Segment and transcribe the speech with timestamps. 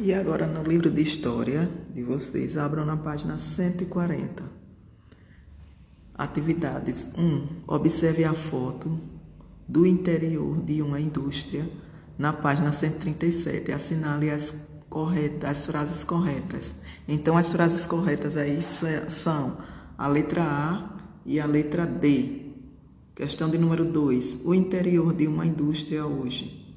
[0.00, 4.44] E agora no livro de história de vocês, abram na página 140.
[6.14, 7.64] Atividades 1.
[7.66, 8.96] Observe a foto
[9.66, 11.68] do interior de uma indústria
[12.16, 13.72] na página 137.
[13.72, 14.54] Assinale as,
[14.88, 16.72] corretas, as frases corretas.
[17.08, 18.60] Então, as frases corretas aí
[19.08, 19.58] são
[19.96, 20.96] a letra A
[21.26, 22.52] e a letra D.
[23.16, 24.42] Questão de número 2.
[24.44, 26.72] O interior de uma indústria hoje.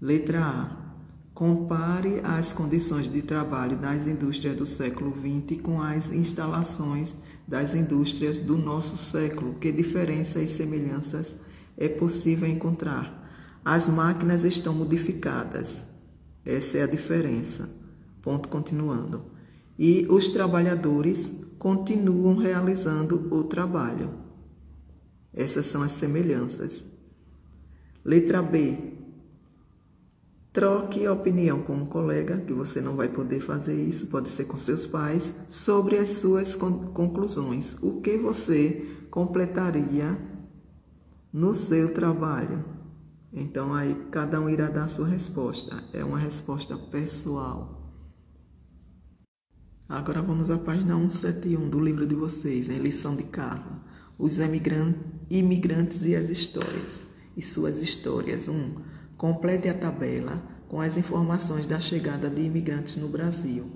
[0.00, 0.87] Letra A.
[1.38, 7.14] Compare as condições de trabalho das indústrias do século XX com as instalações
[7.46, 9.54] das indústrias do nosso século.
[9.54, 11.32] Que diferenças e semelhanças
[11.76, 13.30] é possível encontrar?
[13.64, 15.84] As máquinas estão modificadas.
[16.44, 17.70] Essa é a diferença.
[18.20, 19.22] Ponto continuando.
[19.78, 24.10] E os trabalhadores continuam realizando o trabalho.
[25.32, 26.82] Essas são as semelhanças.
[28.04, 28.97] Letra B.
[30.52, 34.56] Troque opinião com um colega, que você não vai poder fazer isso, pode ser com
[34.56, 37.76] seus pais, sobre as suas conclusões.
[37.82, 40.18] O que você completaria
[41.32, 42.64] no seu trabalho?
[43.32, 45.84] Então aí cada um irá dar a sua resposta.
[45.92, 47.78] É uma resposta pessoal.
[49.88, 53.80] Agora vamos à página 171 do livro de vocês, em lição de casa.
[54.18, 57.06] Os imigrantes e as histórias.
[57.36, 58.48] E suas histórias.
[58.48, 58.52] 1.
[58.52, 58.74] Um,
[59.18, 63.66] Complete a tabela com as informações da chegada de imigrantes no Brasil.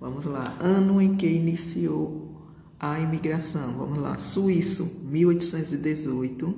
[0.00, 0.56] Vamos lá.
[0.58, 2.36] Ano em que iniciou
[2.80, 3.74] a imigração.
[3.74, 4.18] Vamos lá.
[4.18, 6.52] Suíço, 1818.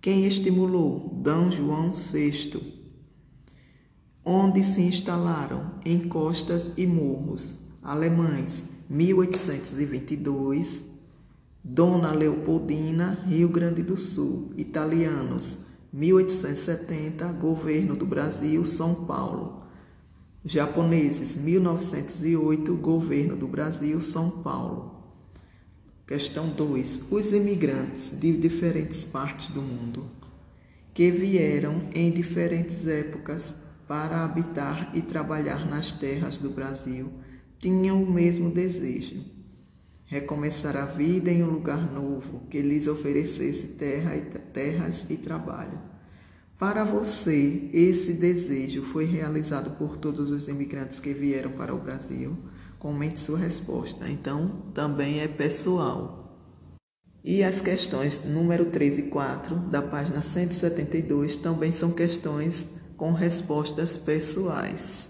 [0.00, 1.20] Quem estimulou?
[1.22, 1.54] D.
[1.54, 2.78] João VI.
[4.24, 5.72] Onde se instalaram?
[5.84, 7.56] Em costas e morros.
[7.82, 10.80] Alemães, 1822.
[11.62, 14.50] Dona Leopoldina, Rio Grande do Sul.
[14.56, 19.64] Italianos, 1870, Governo do Brasil, São Paulo.
[20.44, 24.94] Japoneses, 1908, Governo do Brasil, São Paulo.
[26.06, 27.02] Questão 2.
[27.10, 30.06] Os imigrantes de diferentes partes do mundo
[30.94, 33.54] que vieram em diferentes épocas
[33.86, 37.12] para habitar e trabalhar nas terras do Brasil
[37.58, 39.39] tinham o mesmo desejo
[40.10, 45.78] recomeçar a vida em um lugar novo que lhes oferecesse terra e, terras e trabalho.
[46.58, 52.36] Para você, esse desejo foi realizado por todos os imigrantes que vieram para o Brasil?
[52.76, 54.10] Comente sua resposta.
[54.10, 56.36] Então, também é pessoal.
[57.22, 62.64] E as questões número 3 e 4 da página 172 também são questões
[62.96, 65.09] com respostas pessoais.